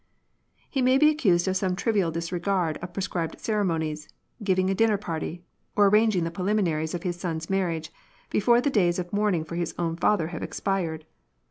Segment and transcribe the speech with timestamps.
[0.67, 4.09] He may be accused of some trivial disregard of prescribed cere monies,
[4.43, 5.43] giving a dinner party,
[5.75, 7.93] or arranging the preli minaries of his son's marriage,
[8.31, 11.05] before the days of mourning for his own father have expired.